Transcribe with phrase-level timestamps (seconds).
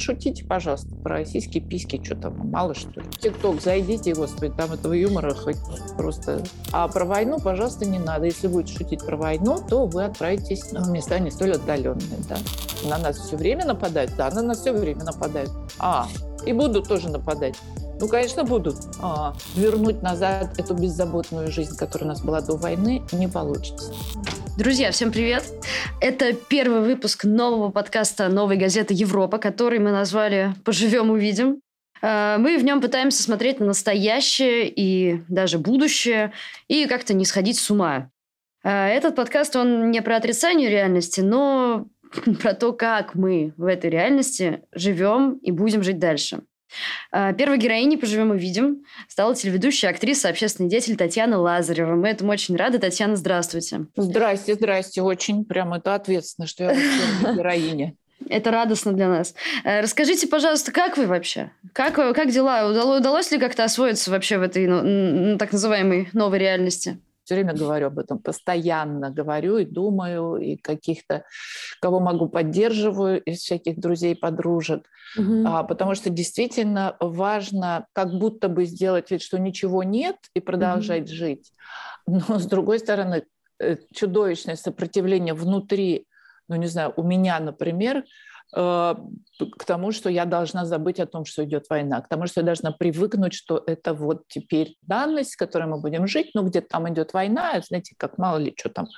[0.00, 3.06] шутите, пожалуйста, про российские письки, что там, мало что ли.
[3.20, 5.58] ТикТок зайдите, господи, там этого юмора хоть
[5.96, 6.42] просто...
[6.72, 8.26] А про войну, пожалуйста, не надо.
[8.26, 12.36] Если будете шутить про войну, то вы отправитесь в места не столь отдаленные, да.
[12.88, 14.12] На нас все время нападают?
[14.16, 15.50] Да, на нас все время нападают.
[15.78, 16.08] А,
[16.46, 17.56] и будут тоже нападать.
[18.00, 18.76] Ну, конечно, будут.
[19.02, 23.92] А, вернуть назад эту беззаботную жизнь, которая у нас была до войны, не получится.
[24.58, 25.44] Друзья, всем привет!
[26.00, 31.60] Это первый выпуск нового подкаста новой газеты «Европа», который мы назвали «Поживем, увидим».
[32.02, 36.32] А, мы в нем пытаемся смотреть на настоящее и даже будущее
[36.68, 38.10] и как-то не сходить с ума.
[38.62, 41.86] А, этот подкаст, он не про отрицание реальности, но
[42.42, 46.42] про то, как мы в этой реальности живем и будем жить дальше.
[47.10, 51.94] А, первой героиней «Поживем увидим» стала телеведущая, актриса, общественный деятель Татьяна Лазарева.
[51.94, 52.78] Мы этому очень рады.
[52.78, 53.86] Татьяна, здравствуйте.
[53.96, 55.02] Здрасте, здрасте.
[55.02, 56.74] Очень прям это ответственно, что я
[57.34, 57.94] героиня.
[58.28, 59.34] Это радостно для нас.
[59.64, 61.50] Э, расскажите, пожалуйста, как вы вообще?
[61.72, 62.68] Как, как дела?
[62.68, 66.98] Удалось, удалось ли как-то освоиться вообще в этой ну, так называемой новой реальности?
[67.30, 71.22] Все время говорю об этом, постоянно говорю и думаю, и каких-то,
[71.80, 74.84] кого могу, поддерживаю из всяких друзей, подружек,
[75.16, 75.44] угу.
[75.46, 81.04] а, потому что действительно важно как будто бы сделать вид, что ничего нет, и продолжать
[81.04, 81.14] угу.
[81.14, 81.52] жить.
[82.08, 83.22] Но, с другой стороны,
[83.60, 86.08] э, чудовищное сопротивление внутри,
[86.48, 88.02] ну, не знаю, у меня, например,
[88.56, 88.94] Э,
[89.46, 92.46] к тому, что я должна забыть о том, что идет война, к тому, что я
[92.46, 96.92] должна привыкнуть, что это вот теперь данность, с которой мы будем жить, ну, где там
[96.92, 98.88] идет война, знаете, как мало ли, что там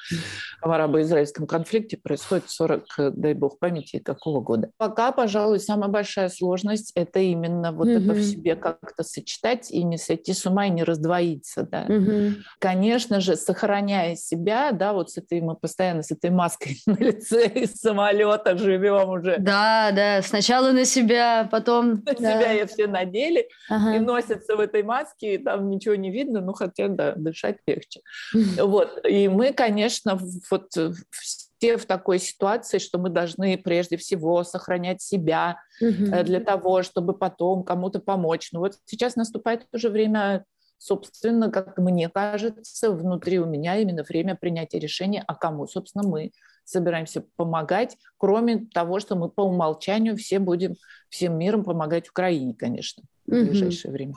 [0.61, 4.71] в арабо-израильском конфликте происходит 40, э, дай бог памяти, какого года.
[4.77, 8.05] Пока, пожалуй, самая большая сложность– это именно вот mm-hmm.
[8.05, 11.87] это в себе как-то сочетать и не сойти с ума, и не раздвоиться, да.
[11.87, 12.35] Mm-hmm.
[12.59, 17.47] Конечно же, сохраняя себя, да, вот с этой, мы постоянно с этой маской на лице
[17.47, 22.03] из самолета живем уже да, да, сначала на себя, потом...
[22.07, 22.15] На да.
[22.15, 23.97] себя я все надели ага.
[23.97, 28.01] и носятся в этой маске, и там ничего не видно, ну хотя, да, дышать легче.
[28.73, 30.19] Вот, и мы, конечно,
[30.51, 30.71] вот
[31.11, 36.25] все в такой ситуации, что мы должны прежде всего сохранять себя угу.
[36.25, 38.49] для того, чтобы потом кому-то помочь.
[38.53, 40.45] Ну вот сейчас наступает уже время
[40.79, 46.33] собственно, как мне кажется, внутри у меня именно время принятия решения, а кому, собственно, мы
[46.65, 50.75] собираемся помогать, кроме того, что мы по умолчанию все будем
[51.09, 53.45] всем миром помогать Украине, конечно, в угу.
[53.47, 54.15] ближайшее время.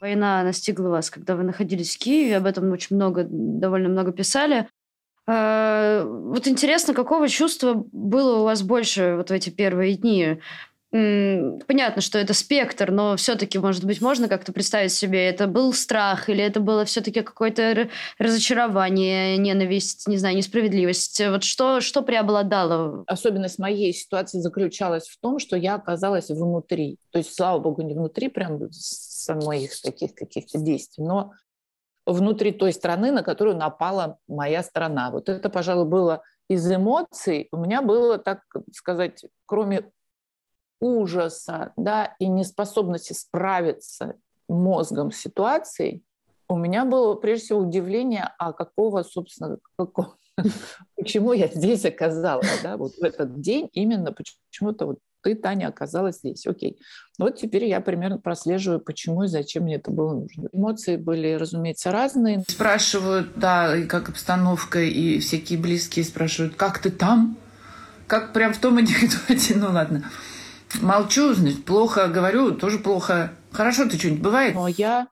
[0.00, 4.68] Война настигла вас, когда вы находились в Киеве, об этом очень много, довольно много писали.
[5.26, 10.40] А, вот интересно, какого чувства было у вас больше вот в эти первые дни?
[10.90, 16.30] Понятно, что это спектр, но все-таки, может быть, можно как-то представить себе, это был страх
[16.30, 17.88] или это было все-таки какое-то
[18.18, 21.20] разочарование, ненависть, не знаю, несправедливость.
[21.28, 23.04] Вот что, что преобладало?
[23.06, 26.98] Особенность моей ситуации заключалась в том, что я оказалась внутри.
[27.10, 31.32] То есть, слава богу, не внутри прям самих таких каких-то действий, но
[32.06, 35.10] внутри той страны, на которую напала моя страна.
[35.10, 37.48] Вот это, пожалуй, было из эмоций.
[37.52, 38.40] У меня было, так
[38.72, 39.90] сказать, кроме
[40.80, 44.14] ужаса да, и неспособности справиться
[44.48, 46.02] мозгом с ситуацией,
[46.48, 50.16] у меня было прежде всего удивление, а какого, собственно, какого,
[50.96, 56.18] почему я здесь оказалась, да, вот в этот день именно почему-то вот ты, Таня, оказалась
[56.18, 56.46] здесь.
[56.46, 56.78] Окей.
[57.18, 60.48] Вот теперь я примерно прослеживаю, почему и зачем мне это было нужно.
[60.52, 62.44] Эмоции были, разумеется, разные.
[62.46, 67.36] Спрашивают, да, и как обстановка, и всякие близкие спрашивают, как ты там?
[68.06, 70.04] Как прям в том анекдоте, ну ладно.
[70.80, 73.32] Молчу, значит, плохо говорю, тоже плохо.
[73.52, 74.54] Хорошо, ты что-нибудь бывает?
[74.54, 75.08] Но я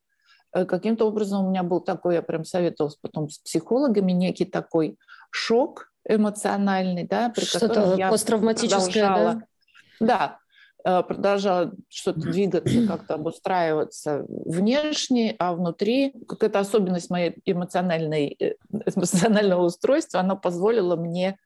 [0.53, 4.99] э, каким-то образом у меня был такой, я прям советовалась потом с психологами, некий такой
[5.31, 9.43] шок эмоциональный, да, при Что-то я посттравматическое, да?
[9.99, 10.39] Да,
[10.85, 18.55] э, продолжала что-то двигаться, как-то обустраиваться внешне, а внутри какая-то особенность моей эмоциональной, э,
[18.95, 21.39] эмоционального устройства, она позволила мне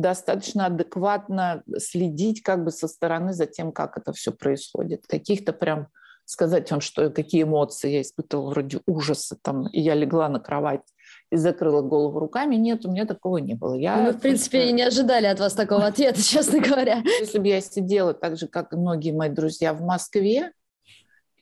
[0.00, 5.06] достаточно адекватно следить как бы со стороны за тем, как это все происходит.
[5.06, 5.88] Каких-то прям
[6.24, 10.82] сказать вам, что какие эмоции я испытывала, вроде ужаса, там, и я легла на кровать
[11.30, 12.56] и закрыла голову руками.
[12.56, 13.74] Нет, у меня такого не было.
[13.74, 14.70] Я Мы, в принципе, просто...
[14.70, 17.02] и не ожидали от вас такого ответа, честно говоря.
[17.20, 20.52] Если бы я сидела так же, как и многие мои друзья в Москве,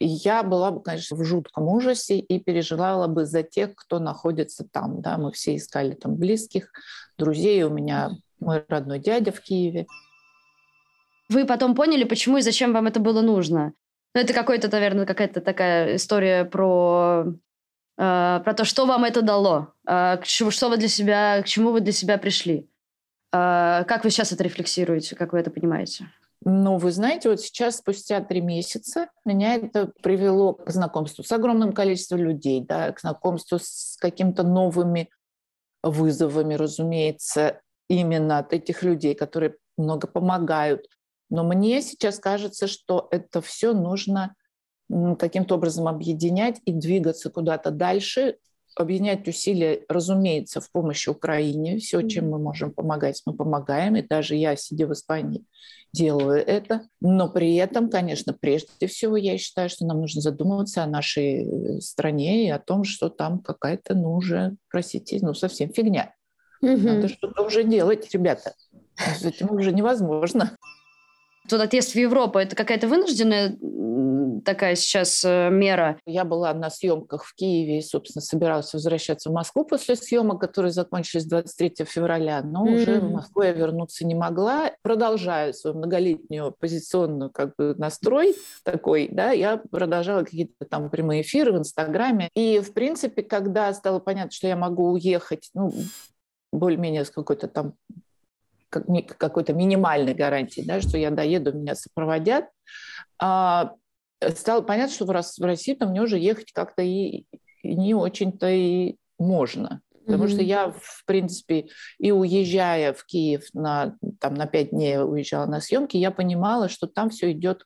[0.01, 5.03] я была бы, конечно, в жутком ужасе и переживала бы за тех, кто находится там.
[5.03, 5.19] Да?
[5.19, 6.73] Мы все искали там близких,
[7.19, 7.63] друзей.
[7.65, 9.87] У меня мой родной дядя в Киеве.
[11.29, 13.73] Вы потом поняли, почему и зачем вам это было нужно?
[14.15, 17.27] Ну, это какой-то, наверное, какая-то такая история про,
[17.97, 21.47] э, про то, что вам это дало, э, к чему, что вы для себя, к
[21.47, 22.69] чему вы для себя пришли.
[23.33, 26.07] Э, как вы сейчас это рефлексируете, как вы это понимаете?
[26.45, 31.73] Ну, вы знаете, вот сейчас, спустя три месяца, меня это привело к знакомству с огромным
[31.73, 35.11] количеством людей, да, к знакомству с какими-то новыми
[35.83, 37.61] вызовами, разумеется,
[37.91, 40.87] именно от этих людей, которые много помогают.
[41.29, 44.35] Но мне сейчас кажется, что это все нужно
[45.19, 48.37] каким-то образом объединять и двигаться куда-то дальше,
[48.77, 51.79] объединять усилия, разумеется, в помощи Украине.
[51.79, 53.97] Все, чем мы можем помогать, мы помогаем.
[53.97, 55.45] И даже я, сидя в Испании,
[55.93, 56.83] делаю это.
[57.01, 61.81] Но при этом, конечно, прежде всего, я считаю, что нам нужно задумываться о нашей э,
[61.81, 66.15] стране и о том, что там какая-то, ну, уже, простите, ну, совсем фигня.
[66.63, 66.77] Угу.
[66.77, 68.55] Надо что-то уже делать, ребята.
[68.97, 70.57] С этим уже невозможно.
[71.51, 73.57] Вот отъезд в Европу– это какая-то вынужденная
[74.45, 75.99] такая сейчас э, мера?
[76.07, 80.73] Я была на съемках в Киеве и, собственно, собиралась возвращаться в Москву после съемок, которые
[80.73, 82.75] закончились 23 февраля, но mm-hmm.
[82.75, 84.73] уже в Москву я вернуться не могла.
[84.83, 88.35] Продолжаю свою многолетнюю оппозиционную как бы настрой
[88.65, 92.29] такой, да, я продолжала какие-то там прямые эфиры в Инстаграме.
[92.35, 95.73] И, в принципе, когда стало понятно, что я могу уехать, ну,
[96.53, 97.75] более-менее с какой-то там
[98.71, 102.45] какой-то минимальной гарантии, да, что я доеду, меня сопроводят.
[103.21, 103.75] А,
[104.37, 107.25] стало понятно, что в России там мне уже ехать как-то и,
[107.63, 109.81] и не очень-то и можно.
[110.07, 110.29] Потому mm-hmm.
[110.29, 111.69] что я, в принципе,
[111.99, 116.87] и уезжая в Киев на, там, на пять дней уезжала на съемки, я понимала, что
[116.87, 117.65] там все идет,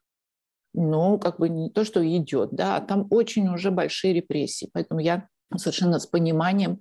[0.73, 4.69] ну, как бы не то, что идет, да, а там очень уже большие репрессии.
[4.73, 6.79] Поэтому я совершенно с пониманием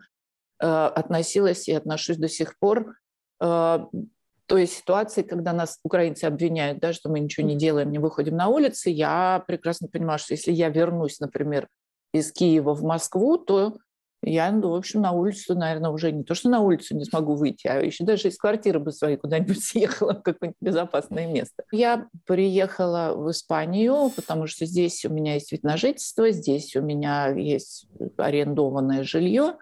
[0.66, 2.96] относилась и отношусь до сих пор
[3.40, 3.78] э,
[4.46, 8.48] той ситуации, когда нас украинцы обвиняют, да, что мы ничего не делаем, не выходим на
[8.48, 11.68] улицы, я прекрасно понимаю, что если я вернусь, например,
[12.12, 13.76] из Киева в Москву, то
[14.26, 17.34] я, ну, в общем, на улицу, наверное, уже не то, что на улицу не смогу
[17.34, 21.64] выйти, а еще даже из квартиры бы своей куда-нибудь съехала в какое-нибудь безопасное место.
[21.72, 26.80] Я приехала в Испанию, потому что здесь у меня есть вид на жительство, здесь у
[26.80, 27.86] меня есть
[28.16, 29.56] арендованное жилье,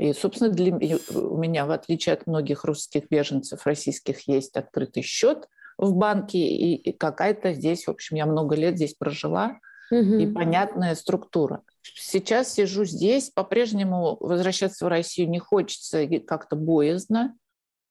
[0.00, 0.74] и, собственно, для,
[1.14, 6.74] у меня, в отличие от многих русских беженцев, российских, есть открытый счет в банке, и,
[6.74, 9.58] и какая-то здесь, в общем, я много лет здесь прожила,
[9.90, 9.98] угу.
[9.98, 11.62] и понятная структура.
[11.82, 17.36] Сейчас сижу здесь, по-прежнему возвращаться в Россию не хочется, как-то боязно.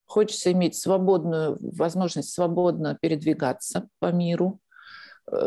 [0.08, 4.60] Хочется иметь свободную возможность свободно передвигаться по миру.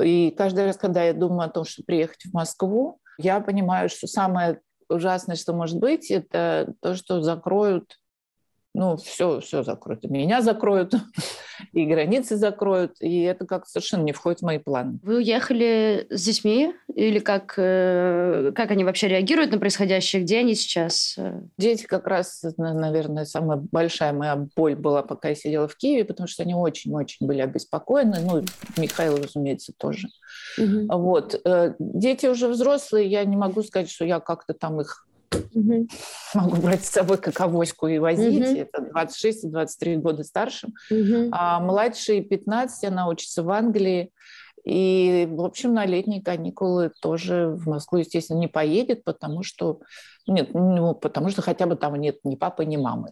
[0.01, 4.07] И каждый раз, когда я думаю о том, что приехать в Москву, я понимаю, что
[4.07, 4.61] самое
[4.93, 7.99] ужасное, что может быть, это то, что закроют
[8.75, 10.05] ну, все, все закроют.
[10.05, 10.95] И меня закроют,
[11.73, 14.99] и границы закроют, и это как совершенно не входит в мои планы.
[15.03, 16.75] Вы уехали с детьми?
[16.95, 20.23] Или как, э, как они вообще реагируют на происходящее?
[20.23, 21.19] Где они сейчас?
[21.59, 26.27] Дети как раз, наверное, самая большая моя боль была, пока я сидела в Киеве, потому
[26.27, 28.21] что они очень-очень были обеспокоены.
[28.21, 28.43] Ну,
[28.79, 30.09] Михаил, разумеется, тоже.
[30.59, 30.87] Угу.
[30.99, 31.41] Вот.
[31.45, 35.07] Э, дети уже взрослые, я не могу сказать, что я как-то там их
[35.55, 35.87] Угу.
[36.35, 38.51] Могу брать с собой как авоську и возить.
[38.51, 38.59] Угу.
[38.59, 40.75] Это 26 и 23 года старшим.
[40.91, 41.29] Угу.
[41.33, 44.11] А младший 15, она учится в Англии.
[44.65, 49.81] И, в общем, на летние каникулы тоже в Москву, естественно, не поедет, потому что,
[50.27, 53.11] нет, ну, потому что хотя бы там нет ни папы, ни мамы.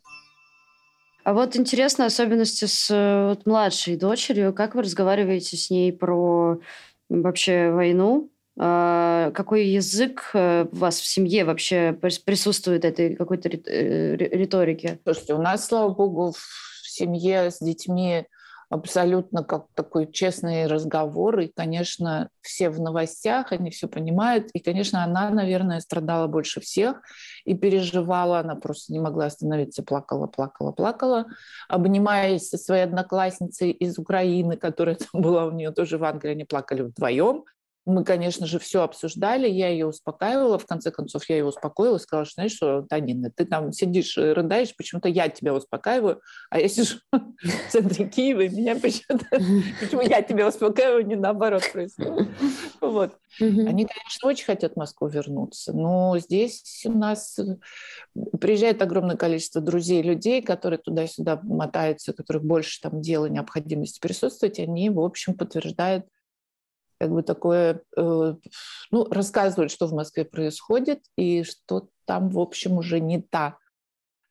[1.25, 2.89] А вот интересно особенности с
[3.29, 4.55] вот, младшей дочерью.
[4.55, 6.61] Как вы разговариваете с ней про
[7.09, 8.30] вообще войну?
[8.59, 14.99] А, какой язык э, у вас в семье вообще присутствует этой какой-то э, риторики?
[15.05, 18.27] Слушайте, у нас, слава богу, в семье с детьми
[18.71, 21.41] абсолютно как такой честный разговор.
[21.41, 24.49] И, конечно, все в новостях, они все понимают.
[24.55, 27.03] И, конечно, она, наверное, страдала больше всех
[27.45, 28.39] и переживала.
[28.39, 31.27] Она просто не могла остановиться, плакала, плакала, плакала,
[31.69, 36.33] обнимаясь со своей одноклассницей из Украины, которая там была у нее тоже в Англии.
[36.33, 37.45] Они плакали вдвоем.
[37.91, 42.01] Мы, конечно же, все обсуждали, я ее успокаивала, в конце концов я ее успокоила и
[42.01, 46.21] сказала, что, знаешь что, Танина, ты там сидишь, рыдаешь, почему-то я тебя успокаиваю,
[46.51, 49.27] а я сижу в центре Киева, и меня почему-то,
[49.81, 52.29] почему я тебя успокаиваю, не наоборот происходит.
[52.81, 53.17] Вот.
[53.41, 57.39] Они, конечно, очень хотят в Москву вернуться, но здесь у нас
[58.41, 64.91] приезжает огромное количество друзей, людей, которые туда-сюда мотаются, которых больше там дела, необходимости присутствовать, они,
[64.91, 66.07] в общем, подтверждают
[67.01, 68.35] как бы такое, э,
[68.91, 73.57] ну, рассказывают, что в Москве происходит, и что там, в общем, уже не та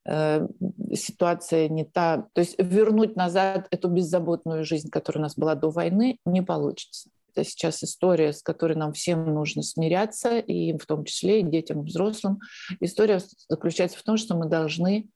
[0.06, 0.46] э,
[0.94, 2.28] ситуация, не та.
[2.32, 7.10] То есть вернуть назад эту беззаботную жизнь, которая у нас была до войны, не получится.
[7.34, 11.82] Это сейчас история, с которой нам всем нужно смиряться, и в том числе и детям,
[11.82, 12.38] и взрослым.
[12.78, 15.08] История заключается в том, что мы должны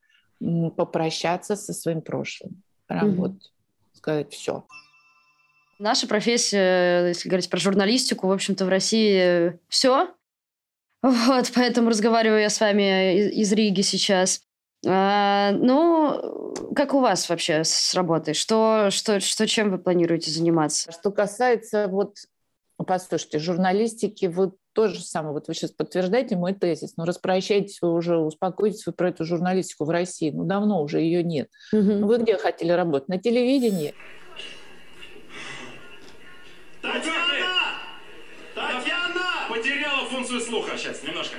[0.75, 2.61] попрощаться со своим прошлым.
[2.87, 3.15] Прям mm-hmm.
[3.15, 3.33] вот
[3.93, 4.65] сказать все.
[5.77, 10.09] Наша профессия, если говорить про журналистику, в общем-то, в России все.
[11.01, 14.41] Вот, поэтому разговариваю я с вами из Риги сейчас.
[14.87, 18.33] А, ну, как у вас вообще с работой?
[18.33, 20.91] Что, что, что, чем вы планируете заниматься?
[20.91, 22.17] Что касается вот,
[22.77, 28.17] послушайте, журналистики, вы тоже самое, вот вы сейчас подтверждаете мой тезис, но распрощайтесь вы уже,
[28.17, 31.49] успокойтесь вы про эту журналистику в России, ну давно уже ее нет.
[31.71, 31.81] Угу.
[31.81, 33.07] Ну, вы где хотели работать?
[33.07, 33.95] На телевидении?
[36.93, 37.79] Татьяна!
[38.53, 39.47] Татьяна!
[39.49, 41.37] Потеряла функцию слуха сейчас, немножко.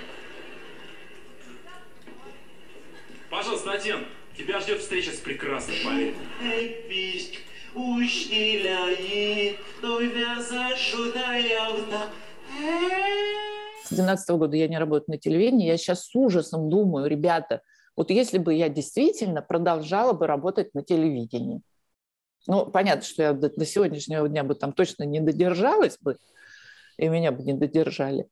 [3.31, 4.05] Пожалуйста, Татьяна,
[4.37, 6.15] тебя ждет встреча с прекрасной Полиной.
[13.85, 15.67] С 2012 года я не работаю на телевидении.
[15.67, 17.63] Я сейчас с ужасом думаю, ребята,
[17.95, 21.61] вот если бы я действительно продолжала бы работать на телевидении,
[22.47, 26.17] ну, понятно, что я до, до сегодняшнего дня бы там точно не додержалась бы,
[26.97, 28.29] и меня бы не додержали.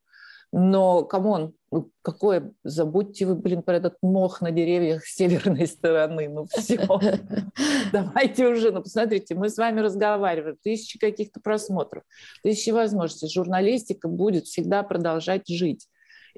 [0.57, 5.67] Но, come on, ну, какое, забудьте вы, блин, про этот мох на деревьях с северной
[5.67, 6.79] стороны, ну все,
[7.93, 12.05] давайте уже, ну посмотрите, мы с вами разговариваем, тысячи каких-то просмотров,
[12.45, 15.89] тысячи возможностей, журналистика будет всегда продолжать жить,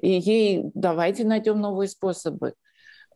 [0.01, 2.53] и ей давайте найдем новые способы.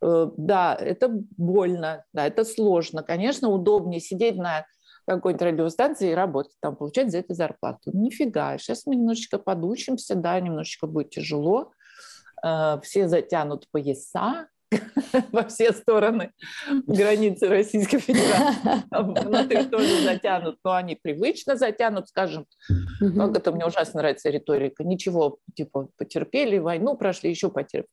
[0.01, 3.03] Э, да, это больно, да, это сложно.
[3.03, 4.65] Конечно, удобнее сидеть на
[5.07, 7.91] какой-нибудь радиостанции и работать, там получать за это зарплату.
[7.93, 11.71] Нифига, сейчас мы немножечко подучимся, да, немножечко будет тяжело,
[12.43, 14.47] э, все затянут пояса,
[15.31, 16.31] во все стороны
[16.87, 18.83] границы Российской Федерации.
[18.91, 22.45] Внутри тоже затянут, но они привычно затянут, скажем.
[22.99, 24.85] Как это мне ужасно нравится риторика.
[24.85, 27.87] Ничего, типа, потерпели, войну прошли, еще потерпели.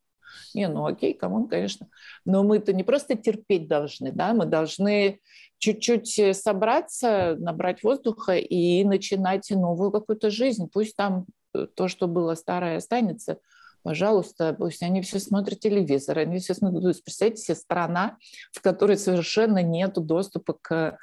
[0.55, 1.89] Не, ну окей, кому, конечно.
[2.25, 5.21] Но мы-то не просто терпеть должны, да, мы должны
[5.59, 10.69] чуть-чуть э, собраться, набрать воздуха и начинать новую какую-то жизнь.
[10.73, 13.39] Пусть там э, то, что было старое, останется.
[13.83, 16.83] Пожалуйста, пусть они все смотрят телевизор, они все смотрят.
[16.83, 18.19] То есть, представьте себе, страна,
[18.53, 20.99] в которой совершенно нет доступа к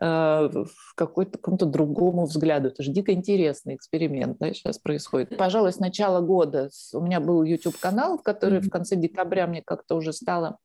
[0.00, 0.48] э,
[0.96, 2.68] какой-то, какому-то другому взгляду.
[2.68, 5.36] Это же дико интересный эксперимент да, сейчас происходит.
[5.36, 10.12] Пожалуй, с начала года у меня был YouTube-канал, который в конце декабря мне как-то уже
[10.12, 10.58] стало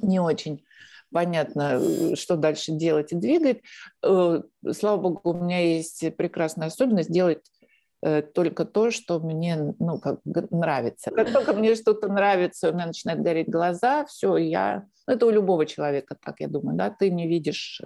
[0.00, 0.64] не очень
[1.12, 3.62] понятно, э, что дальше делать и двигать.
[4.02, 4.42] Э,
[4.72, 7.40] слава богу, у меня есть прекрасная особенность делать
[8.00, 11.10] только то, что мне ну, как нравится.
[11.10, 14.84] Как только мне что-то нравится, у меня начинают гореть глаза, все, я...
[15.06, 17.80] Ну, это у любого человека так, я думаю, да, ты не видишь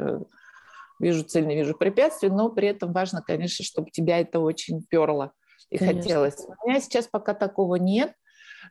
[1.02, 5.32] вижу цель, не вижу препятствий, но при этом важно, конечно, чтобы тебя это очень перло
[5.68, 6.02] и конечно.
[6.02, 6.46] хотелось.
[6.64, 8.14] У меня сейчас пока такого нет,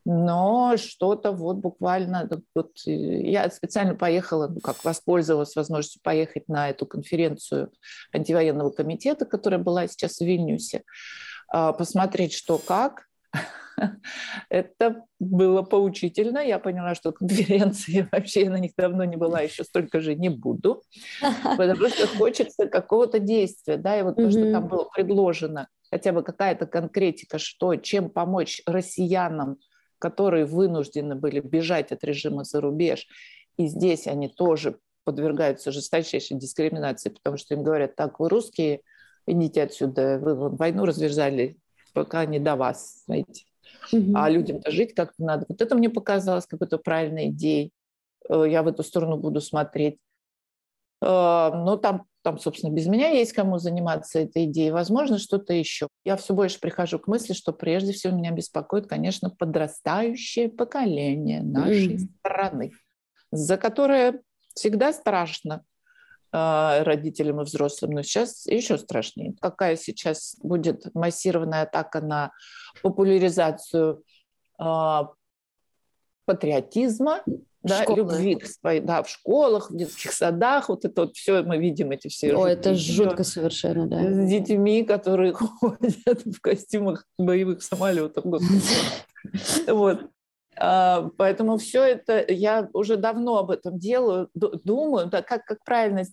[0.05, 6.85] но что-то вот буквально, вот я специально поехала, ну, как воспользовалась возможностью поехать на эту
[6.85, 7.71] конференцию
[8.13, 10.83] антивоенного комитета, которая была сейчас в Вильнюсе,
[11.47, 13.07] а, посмотреть, что как,
[14.49, 16.39] это было поучительно.
[16.39, 20.29] Я поняла, что конференции вообще я на них давно не была, еще столько же не
[20.29, 20.83] буду,
[21.57, 26.23] потому что хочется какого-то действия, да, и вот то, что там было предложено, хотя бы
[26.23, 29.57] какая-то конкретика, что, чем помочь россиянам
[30.01, 33.07] которые вынуждены были бежать от режима за рубеж.
[33.57, 38.81] И здесь они тоже подвергаются жесточайшей дискриминации, потому что им говорят, так, вы русские,
[39.27, 41.57] идите отсюда, вы войну развязали,
[41.93, 43.45] пока не до вас, знаете.
[43.93, 44.13] Угу.
[44.15, 45.45] А людям-то жить как-то надо.
[45.47, 47.71] Вот это мне показалось какой-то правильной идеей.
[48.29, 49.97] Э, я в эту сторону буду смотреть.
[51.01, 55.87] Э, но там там, собственно, без меня есть кому заниматься этой идеей, возможно, что-то еще.
[56.05, 61.95] Я все больше прихожу к мысли, что прежде всего меня беспокоит, конечно, подрастающее поколение нашей
[61.95, 62.07] mm.
[62.19, 62.71] страны,
[63.31, 64.21] за которое
[64.53, 65.63] всегда страшно
[66.31, 69.33] э, родителям и взрослым, но сейчас еще страшнее.
[69.41, 72.31] Какая сейчас будет массированная атака на
[72.83, 74.03] популяризацию
[74.59, 74.99] э,
[76.25, 77.23] патриотизма,
[77.63, 81.57] да, любви к своей, да, в школах, в детских садах, вот это вот все мы
[81.57, 82.33] видим эти все.
[82.35, 84.01] О, это жутко совершенно, да.
[84.01, 88.25] С детьми, которые ходят в костюмах боевых самолетов.
[89.67, 90.09] Вот.
[90.57, 96.03] А, поэтому все это, я уже давно об этом делаю, думаю, да, как, как правильно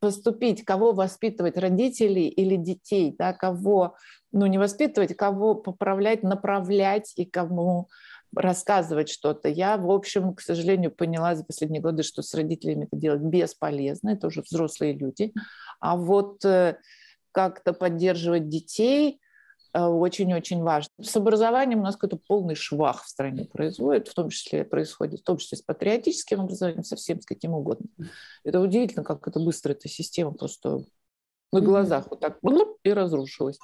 [0.00, 3.96] поступить, кого воспитывать, родителей или детей, да, кого,
[4.32, 7.88] ну, не воспитывать, кого поправлять, направлять и кому
[8.36, 9.48] рассказывать что-то.
[9.48, 14.10] Я, в общем, к сожалению, поняла за последние годы, что с родителями это делать бесполезно,
[14.10, 15.32] это уже взрослые люди.
[15.80, 16.78] А вот э,
[17.32, 19.20] как-то поддерживать детей
[19.72, 20.90] э, очень-очень важно.
[21.00, 25.24] С образованием у нас какой-то полный швах в стране происходит, в том числе происходит, в
[25.24, 27.86] том числе с патриотическим образованием, совсем с каким угодно.
[28.44, 30.84] Это удивительно, как это быстро эта система просто
[31.52, 32.38] на глазах вот так
[32.82, 33.58] и разрушилось.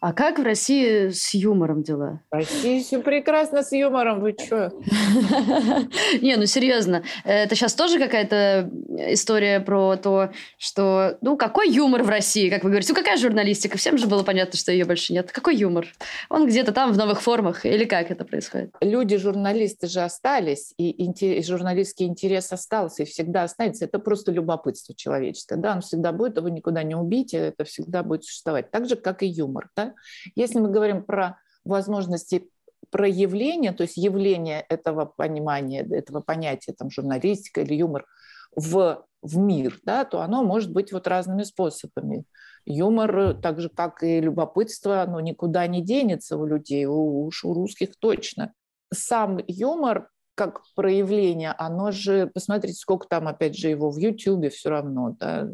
[0.00, 2.20] А как в России с юмором дела?
[2.30, 4.72] В России все прекрасно с юмором, вы что?
[6.22, 8.70] Не, ну серьезно, это сейчас тоже какая-то
[9.08, 13.76] история про то, что, ну, какой юмор в России, как вы говорите, ну, какая журналистика?
[13.76, 15.32] Всем же было понятно, что ее больше нет.
[15.32, 15.88] Какой юмор?
[16.28, 18.74] Он где-то там в новых формах, или как это происходит?
[18.80, 23.84] Люди, журналисты же остались, и журналистский интерес остался, и всегда останется.
[23.84, 28.24] Это просто любопытство человеческое, да, он всегда будет, его никуда не убить, это всегда будет
[28.24, 28.70] существовать.
[28.70, 29.87] Так же, как и юмор, да.
[30.34, 32.50] Если мы говорим про возможности
[32.90, 38.06] проявления, то есть явление этого понимания, этого понятия, там, журналистика или юмор
[38.54, 42.24] в, в мир, да, то оно может быть вот разными способами.
[42.64, 47.96] Юмор, так же как и любопытство, оно никуда не денется у людей, уж у русских
[47.98, 48.52] точно.
[48.92, 54.70] Сам юмор как проявление, оно же, посмотрите, сколько там, опять же, его в Ютьюбе все
[54.70, 55.48] равно, да,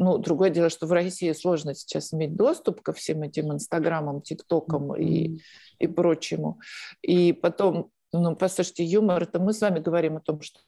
[0.00, 4.92] ну, другое дело, что в России сложно сейчас иметь доступ ко всем этим инстаграмам, тиктокам
[4.92, 5.02] mm-hmm.
[5.02, 5.40] и,
[5.78, 6.58] и прочему.
[7.02, 10.58] И потом, ну, послушайте, юмор, это мы с вами говорим о том, что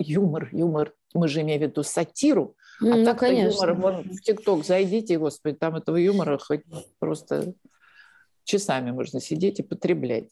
[0.00, 4.64] юмор, юмор, мы же имеем в виду сатиру, а ну, так юмор, вон в тикток
[4.64, 6.62] зайдите, господи, там этого юмора хоть
[6.98, 7.54] просто
[8.42, 10.28] часами можно сидеть и потреблять.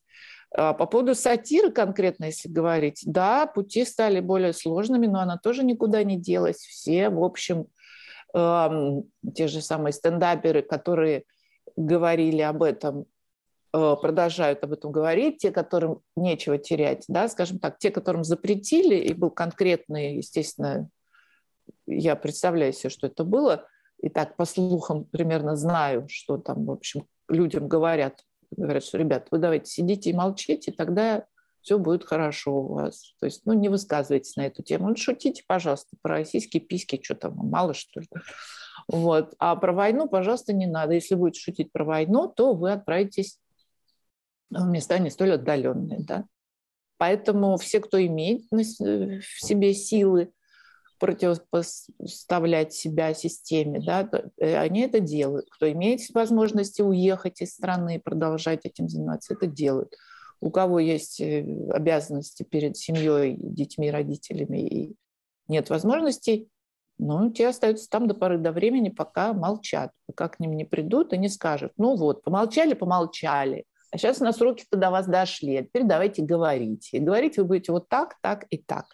[0.52, 5.62] А по поводу сатиры конкретно, если говорить, да, пути стали более сложными, но она тоже
[5.62, 6.56] никуда не делась.
[6.56, 7.68] Все, в общем,
[8.32, 11.24] те же самые стендаперы, которые
[11.76, 13.06] говорили об этом,
[13.72, 18.96] э, продолжают об этом говорить, те, которым нечего терять, да, скажем так, те, которым запретили,
[18.96, 20.88] и был конкретный, естественно,
[21.86, 23.66] я представляю себе, что это было,
[24.00, 29.28] и так по слухам примерно знаю, что там, в общем, людям говорят, говорят, что, ребят,
[29.30, 31.26] вы давайте сидите и молчите, тогда
[31.62, 33.14] все будет хорошо у вас.
[33.20, 34.88] То есть, ну, не высказывайтесь на эту тему.
[34.88, 38.08] Ну, шутите, пожалуйста, про российские письки, что там, мало что ли.
[38.88, 39.34] Вот.
[39.38, 40.94] А про войну, пожалуйста, не надо.
[40.94, 43.38] Если будете шутить про войну, то вы отправитесь
[44.50, 46.00] в места не столь отдаленные.
[46.00, 46.24] Да?
[46.96, 50.32] Поэтому все, кто имеет в себе силы
[50.98, 55.48] противопоставлять себя системе, да, э, они это делают.
[55.50, 59.94] Кто имеет возможности уехать из страны и продолжать этим заниматься, это делают
[60.40, 64.96] у кого есть э, обязанности перед семьей, детьми, родителями и
[65.48, 66.48] нет возможностей,
[66.98, 71.12] ну, те остаются там до поры до времени, пока молчат, пока к ним не придут
[71.12, 75.56] и не скажут, ну вот, помолчали, помолчали, а сейчас у нас руки-то до вас дошли,
[75.56, 76.90] а теперь давайте говорить.
[76.92, 78.86] И говорить вы будете вот так, так и так.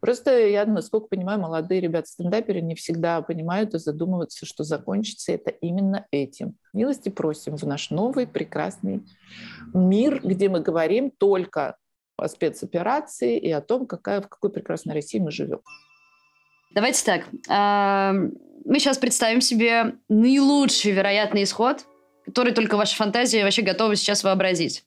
[0.00, 6.06] Просто я, насколько понимаю, молодые ребята-стендаперы не всегда понимают и задумываются, что закончится это именно
[6.10, 6.56] этим.
[6.72, 9.02] Милости просим в наш новый прекрасный
[9.72, 11.76] мир, где мы говорим только
[12.16, 15.60] о спецоперации и о том, какая, в какой прекрасной России мы живем.
[16.74, 17.24] Давайте так.
[17.48, 18.12] А,
[18.64, 21.86] мы сейчас представим себе наилучший вероятный исход,
[22.24, 24.84] который только ваша фантазия вообще готова сейчас вообразить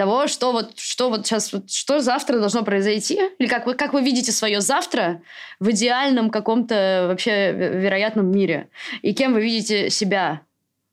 [0.00, 3.92] того, что вот, что вот сейчас, вот, что завтра должно произойти, или как вы, как
[3.92, 5.20] вы видите свое завтра
[5.58, 8.70] в идеальном каком-то вообще вероятном мире,
[9.02, 10.40] и кем вы видите себя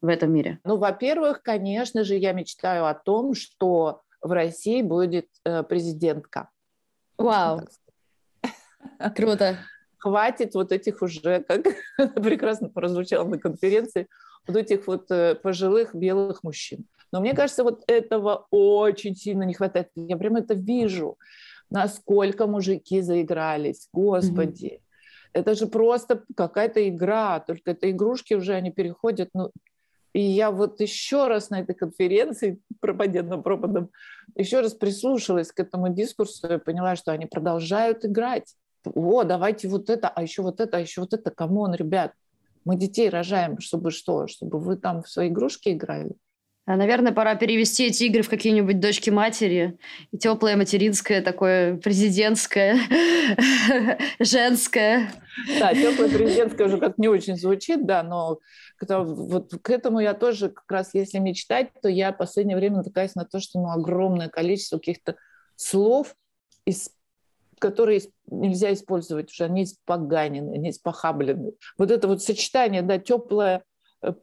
[0.02, 0.60] в этом мире?
[0.66, 6.50] Ну, во-первых, конечно же, я мечтаю о том, что в России будет э, президентка.
[7.18, 7.62] Вау.
[9.16, 9.58] Круто.
[10.00, 11.64] Хватит вот этих уже, как
[12.16, 14.10] прекрасно прозвучало на конференции,
[14.48, 16.86] вот этих вот э, пожилых белых мужчин.
[17.12, 19.90] Но мне кажется, вот этого очень сильно не хватает.
[19.96, 21.18] Я прямо это вижу,
[21.70, 23.88] насколько мужики заигрались.
[23.94, 25.30] Господи, mm-hmm.
[25.34, 29.52] это же просто какая-то игра, только это игрушки уже, они переходят, ну,
[30.14, 33.92] и я вот еще раз на этой конференции пропагандным пропадом
[34.36, 38.56] еще раз прислушалась к этому дискурсу и поняла, что они продолжают играть.
[38.84, 41.30] О, давайте вот это, а еще вот это, а еще вот это.
[41.30, 42.14] Come on, ребят,
[42.68, 44.28] мы детей рожаем, чтобы что?
[44.28, 46.12] Чтобы вы там в свои игрушки играли?
[46.66, 49.78] А, наверное, пора перевести эти игры в какие-нибудь дочки матери.
[50.12, 52.78] И теплое материнское, такое президентское,
[54.20, 55.10] женское.
[55.60, 58.40] Да, теплое президентское уже как не очень звучит, да, но
[58.82, 63.16] вот к этому я тоже как раз, если мечтать, то я в последнее время натыкаюсь
[63.16, 65.16] на то, что ну, огромное количество каких-то
[65.56, 66.16] слов,
[66.66, 66.90] из
[67.60, 71.54] которые нельзя использовать уже, они испоганены, они испохаблены.
[71.78, 73.64] Вот это вот сочетание, да, теплое,
[74.02, 74.14] э,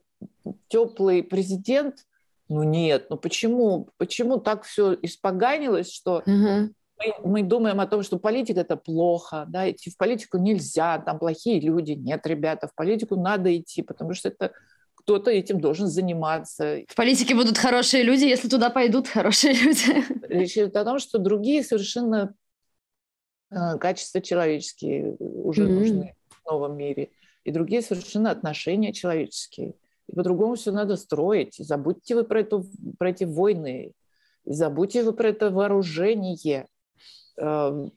[0.69, 1.99] теплый президент–
[2.49, 6.71] ну нет, ну почему, почему так все испоганилось, что угу.
[6.99, 11.19] мы, мы думаем о том, что политика это плохо, да, идти в политику нельзя, там
[11.19, 11.93] плохие люди.
[11.93, 14.53] Нет, ребята, в политику надо идти, потому что это
[14.95, 16.81] кто-то этим должен заниматься.
[16.89, 20.05] В политике будут хорошие люди, если туда пойдут хорошие люди.
[20.29, 22.35] Речь идет о том, что другие совершенно
[23.51, 25.69] качества человеческие уже mm-hmm.
[25.69, 27.11] нужны в новом мире.
[27.45, 29.75] и другие совершенно отношения человеческие.
[30.09, 31.61] И по-другому все надо строить.
[31.61, 32.67] И забудьте вы про, эту,
[32.99, 33.93] про эти войны,
[34.45, 36.67] и забудьте вы про это вооружение.
[37.37, 37.93] Эм,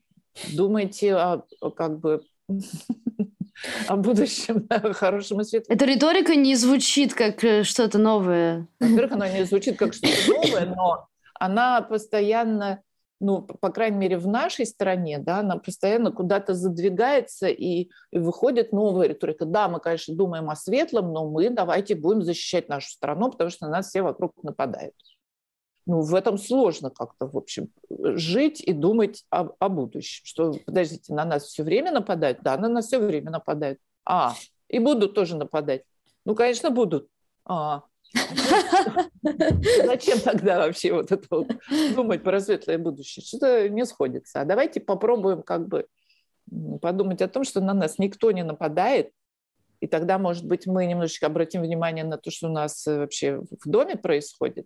[0.54, 2.24] думайте о, о как бы
[3.88, 5.76] о будущем, о хорошем и светлом.
[5.76, 8.68] Эта риторика не звучит как э, что-то новое.
[8.80, 11.08] Во-первых, она не звучит как что-то новое, но
[11.40, 12.82] она постоянно,
[13.20, 18.72] ну, по крайней мере, в нашей стране, да, она постоянно куда-то задвигается и, и выходит
[18.72, 19.46] новая риторика.
[19.46, 23.66] Да, мы, конечно, думаем о светлом, но мы давайте будем защищать нашу страну, потому что
[23.66, 24.94] на нас все вокруг нападают.
[25.88, 30.22] Ну, в этом сложно как-то, в общем, жить и думать о, о будущем.
[30.26, 32.40] Что, подождите, на нас все время нападают?
[32.44, 33.80] Да, на нас все время нападают.
[34.06, 34.34] А,
[34.68, 35.84] и будут тоже нападать.
[36.26, 37.08] Ну, конечно, будут.
[37.46, 37.84] А,
[39.86, 41.48] Зачем тогда вообще вот это вот
[41.96, 43.24] думать про светлое будущее?
[43.26, 44.42] Что-то не сходится.
[44.42, 45.88] А давайте попробуем как бы
[46.82, 49.12] подумать о том, что на нас никто не нападает,
[49.80, 53.42] и тогда, может быть, мы немножечко обратим внимание на то, что у нас э, вообще
[53.42, 54.66] в доме происходит,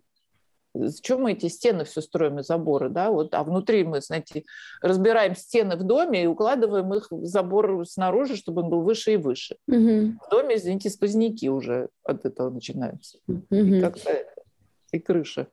[0.73, 4.43] Зачем мы эти стены все строим и заборы, да, вот, а внутри мы, знаете,
[4.81, 9.17] разбираем стены в доме и укладываем их в забор снаружи, чтобы он был выше и
[9.17, 9.57] выше.
[9.67, 10.17] Угу.
[10.25, 13.17] В доме, извините, сквозняки уже от этого начинаются.
[13.27, 13.45] Угу.
[13.51, 14.11] И как-то
[14.91, 15.47] и крыша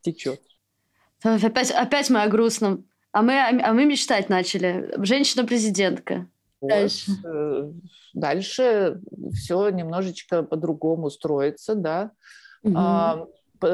[0.00, 0.40] течет.
[1.22, 2.86] Опять, опять мы о грустном.
[3.12, 4.92] А мы, а мы мечтать начали.
[4.98, 6.26] Женщина-президентка.
[6.60, 6.68] Вот.
[6.68, 7.12] Дальше.
[7.24, 7.70] Э,
[8.12, 9.00] дальше
[9.34, 12.10] все немножечко по-другому строится, да.
[12.64, 12.74] Угу.
[12.76, 13.26] А,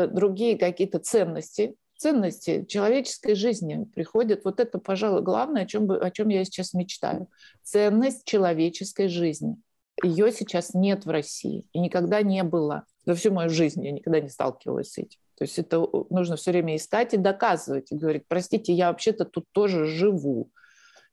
[0.08, 4.44] другие какие-то ценности, ценности человеческой жизни приходят.
[4.44, 7.28] Вот это, пожалуй, главное, о чем, о чем я сейчас мечтаю.
[7.62, 9.56] Ценность человеческой жизни.
[10.02, 12.84] Ее сейчас нет в России и никогда не было.
[13.04, 15.18] За всю мою жизнь я никогда не сталкивалась с этим.
[15.36, 17.92] То есть это нужно все время искать и доказывать.
[17.92, 20.50] И говорить, простите, я вообще-то тут тоже живу.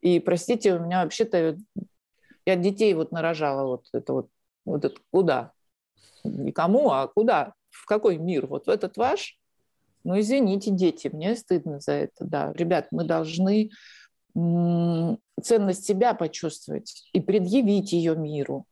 [0.02, 1.58] И простите, у меня вообще-то...
[2.46, 4.30] Я детей вот нарожала вот это вот,
[4.63, 5.52] вот это куда?
[6.24, 7.54] Никому, а куда?
[7.82, 8.48] В какой мир?
[8.48, 9.38] Вот в этот ваш?
[10.04, 12.54] Ну, извините, дети, мне стыдно за это, да.
[12.54, 13.70] Ребят, мы должны
[14.34, 18.66] ценность себя почувствовать и предъявить ее миру.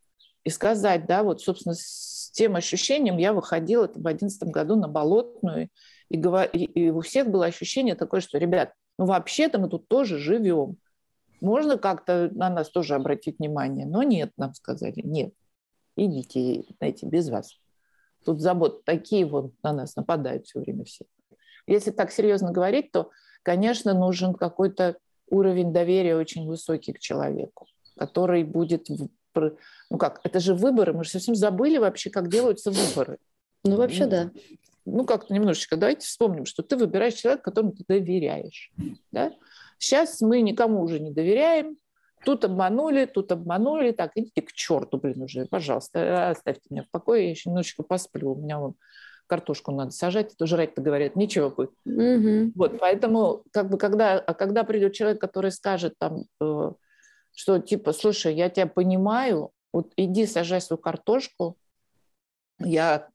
[0.44, 5.70] И сказать, да, вот, собственно, с тем ощущением я выходила в 2011 году на Болотную,
[6.10, 10.78] и, и у всех было ощущение такое, что, ребят, ну вообще-то мы тут тоже живем.
[11.42, 15.34] Можно как-то на нас тоже обратить внимание, но нет, нам сказали, нет,
[15.96, 17.60] идите, знаете, без вас.
[18.26, 21.06] Тут забот такие вот на нас нападают все время все.
[21.68, 23.12] Если так серьезно говорить, то,
[23.44, 24.98] конечно, нужен какой-то
[25.30, 28.88] уровень доверия очень высокий к человеку, который будет...
[29.36, 33.18] Ну как, это же выборы, мы же совсем забыли вообще, как делаются выборы.
[33.64, 34.32] Ну, вообще, да.
[34.86, 38.72] Ну, как-то немножечко давайте вспомним, что ты выбираешь человека, которому ты доверяешь.
[39.12, 39.34] Да?
[39.78, 41.78] Сейчас мы никому уже не доверяем,
[42.24, 43.92] Тут обманули, тут обманули.
[43.92, 48.32] Так, идите к черту, блин, уже, пожалуйста, оставьте меня в покое, я еще немножечко посплю.
[48.32, 48.76] У меня вон
[49.28, 51.72] картошку надо сажать, это жрать-то говорят, ничего будет.
[51.86, 52.52] Угу.
[52.56, 56.72] Вот, поэтому, как бы, когда, а когда придет человек, который скажет там, э,
[57.34, 61.58] что типа, слушай, я тебя понимаю, вот иди сажай свою картошку,
[62.60, 63.10] я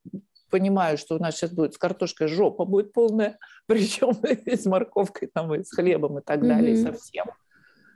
[0.50, 5.30] понимаю, что у нас сейчас будет с картошкой жопа будет полная, причем и с морковкой,
[5.32, 6.92] там, и с хлебом и так далее, mm-hmm.
[6.92, 7.26] совсем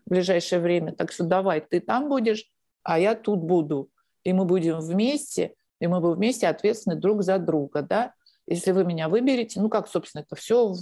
[0.07, 0.93] в ближайшее время.
[0.93, 2.45] Так что давай, ты там будешь,
[2.83, 3.91] а я тут буду.
[4.23, 8.13] И мы будем вместе, и мы будем вместе ответственны друг за друга, да.
[8.47, 10.75] Если вы меня выберете, ну как, собственно, это все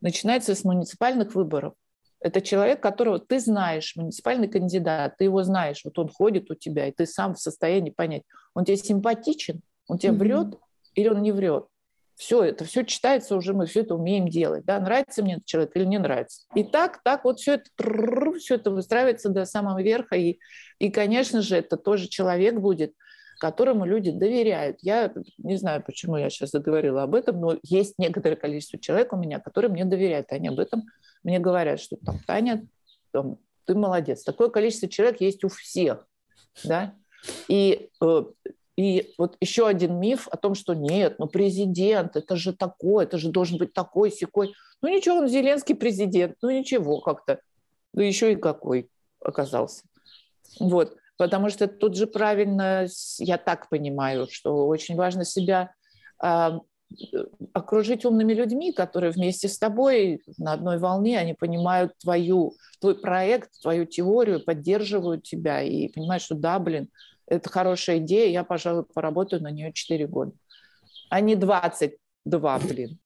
[0.00, 1.74] начинается с муниципальных выборов.
[2.20, 6.86] Это человек, которого ты знаешь, муниципальный кандидат, ты его знаешь, вот он ходит у тебя,
[6.86, 8.22] и ты сам в состоянии понять,
[8.54, 10.16] он тебе симпатичен, он тебе mm-hmm.
[10.16, 10.58] врет
[10.94, 11.66] или он не врет.
[12.16, 14.64] Все это, все читается уже, мы все это умеем делать.
[14.64, 14.78] Да?
[14.78, 16.46] Нравится мне этот человек или не нравится.
[16.54, 17.70] И так, так вот все это,
[18.38, 20.16] все это выстраивается до самого верха.
[20.16, 20.38] И,
[20.78, 22.94] и, конечно же, это тоже человек будет,
[23.38, 24.78] которому люди доверяют.
[24.80, 29.16] Я не знаю, почему я сейчас заговорила об этом, но есть некоторое количество человек у
[29.16, 30.30] меня, которые мне доверяют.
[30.30, 30.84] Они об этом
[31.22, 32.66] мне говорят, что там, Таня,
[33.10, 34.22] там, ты молодец.
[34.22, 36.06] Такое количество человек есть у всех.
[36.64, 36.94] Да?
[37.48, 38.22] И э,
[38.76, 43.18] и вот еще один миф о том, что нет, ну президент, это же такой, это
[43.18, 44.54] же должен быть такой, секой.
[44.82, 47.40] Ну ничего, он Зеленский президент, ну ничего как-то.
[47.92, 49.84] Ну еще и какой оказался.
[50.58, 52.86] Вот, потому что тут же правильно,
[53.18, 55.72] я так понимаю, что очень важно себя
[56.22, 56.58] э,
[57.52, 63.50] окружить умными людьми, которые вместе с тобой на одной волне, они понимают твою, твой проект,
[63.62, 66.88] твою теорию, поддерживают тебя и понимают, что да, блин,
[67.26, 70.32] это хорошая идея, я, пожалуй, поработаю на нее 4 года.
[71.10, 72.98] А не 22, блин.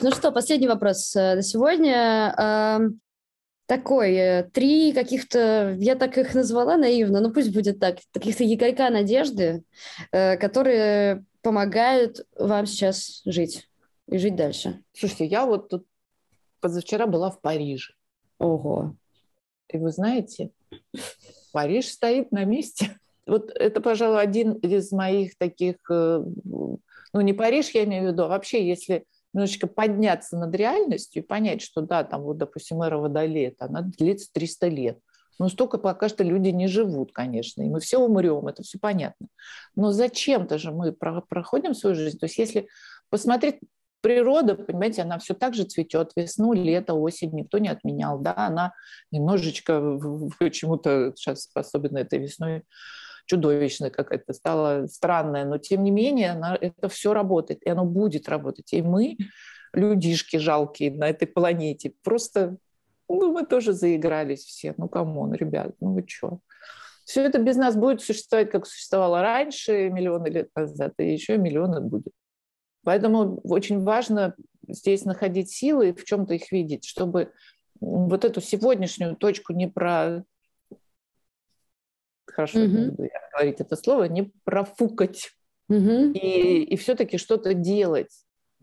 [0.00, 2.34] Ну что, последний вопрос э, на сегодня.
[2.36, 3.00] Эм,
[3.66, 8.90] такой, э, три каких-то, я так их назвала наивно, но пусть будет так, каких-то якорька
[8.90, 9.62] надежды,
[10.10, 13.68] э, которые помогают вам сейчас жить
[14.08, 14.82] и жить дальше.
[14.92, 15.86] Слушайте, я вот тут
[16.60, 17.94] позавчера была в Париже.
[18.38, 18.96] Ого.
[19.68, 20.50] И вы знаете,
[21.52, 22.98] Париж стоит на месте.
[23.26, 28.24] Вот это, пожалуй, один из моих таких, э, ну не Париж я имею в виду,
[28.24, 32.98] а вообще если немножечко подняться над реальностью и понять, что да, там вот, допустим, эра
[32.98, 34.98] Водолея, она длится 300 лет.
[35.38, 39.26] Но столько пока что люди не живут, конечно, и мы все умрем, это все понятно.
[39.74, 42.18] Но зачем-то же мы проходим свою жизнь.
[42.18, 42.68] То есть если
[43.10, 43.56] посмотреть
[44.00, 48.74] природа, понимаете, она все так же цветет весну, лето, осень, никто не отменял, да, она
[49.10, 49.98] немножечко
[50.38, 52.62] почему-то сейчас, особенно этой весной,
[53.26, 58.28] чудовищная какая-то, стала странная, но тем не менее она, это все работает, и оно будет
[58.28, 58.72] работать.
[58.72, 59.16] И мы,
[59.72, 62.56] людишки жалкие на этой планете, просто,
[63.08, 64.74] ну, мы тоже заигрались все.
[64.76, 66.40] Ну, come on, ребят, ну вы что?
[67.04, 71.80] Все это без нас будет существовать, как существовало раньше, миллионы лет назад, и еще миллионы
[71.80, 72.12] будет.
[72.82, 74.34] Поэтому очень важно
[74.68, 77.32] здесь находить силы и в чем-то их видеть, чтобы
[77.80, 80.24] вот эту сегодняшнюю точку не про
[82.34, 83.08] хорошо mm-hmm.
[83.32, 85.30] говорить это слово, не профукать
[85.70, 86.12] mm-hmm.
[86.12, 88.10] и, и все-таки что-то делать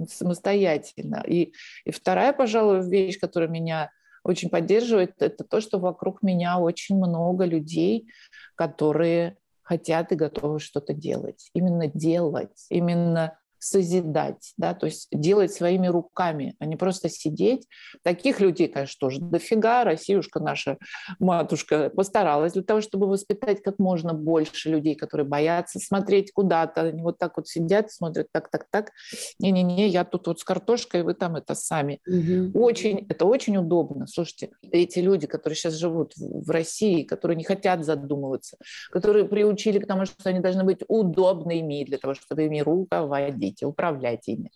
[0.10, 1.24] самостоятельно.
[1.28, 1.54] И,
[1.86, 3.92] и вторая, пожалуй, вещь, которая меня
[4.24, 8.08] очень поддерживает, это то, что вокруг меня очень много людей,
[8.56, 11.50] которые хотят и готовы что-то делать.
[11.54, 17.68] Именно делать, именно созидать, да, то есть делать своими руками, а не просто сидеть.
[18.02, 19.84] Таких людей, конечно, тоже дофига.
[19.84, 20.78] Россиюшка наша
[21.20, 26.82] матушка постаралась для того, чтобы воспитать как можно больше людей, которые боятся смотреть куда-то.
[26.82, 28.92] Они вот так вот сидят, смотрят так, так, так.
[29.38, 32.00] Не-не-не, я тут вот с картошкой, вы там это сами.
[32.08, 32.60] Угу.
[32.60, 34.08] Очень, это очень удобно.
[34.08, 38.58] Слушайте, эти люди, которые сейчас живут в России, которые не хотят задумываться,
[38.90, 43.66] которые приучили к тому, что они должны быть удобными для того, чтобы ими руководить хотите,
[43.66, 44.52] управлять ими.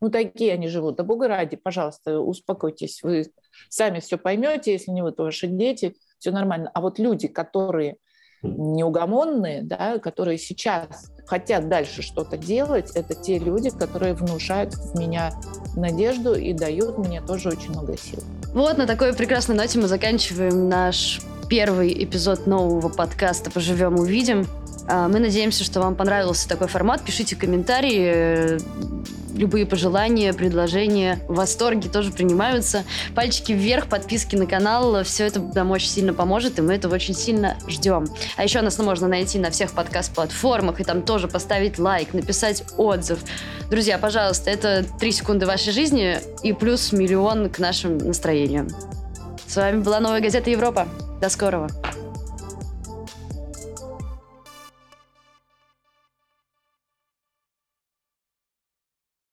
[0.00, 0.96] Ну, такие они живут.
[0.96, 3.02] Да бога ради, пожалуйста, успокойтесь.
[3.02, 3.26] Вы
[3.68, 6.70] сами все поймете, если не вы, то ваши дети, все нормально.
[6.72, 7.96] А вот люди, которые
[8.42, 15.32] неугомонные, да, которые сейчас хотят дальше что-то делать, это те люди, которые внушают в меня
[15.76, 18.22] надежду и дают мне тоже очень много сил.
[18.54, 24.46] Вот на такой прекрасной ноте мы заканчиваем наш первый эпизод нового подкаста «Поживем, увидим».
[24.88, 27.02] А, мы надеемся, что вам понравился такой формат.
[27.02, 28.58] Пишите комментарии,
[29.36, 32.84] любые пожелания, предложения, восторги тоже принимаются.
[33.14, 37.14] Пальчики вверх, подписки на канал, все это нам очень сильно поможет, и мы этого очень
[37.14, 38.08] сильно ждем.
[38.36, 43.20] А еще нас можно найти на всех подкаст-платформах, и там тоже поставить лайк, написать отзыв.
[43.70, 48.68] Друзья, пожалуйста, это три секунды вашей жизни и плюс миллион к нашим настроениям.
[49.46, 50.88] С вами была Новая газета Европа.
[51.20, 51.68] До скорого.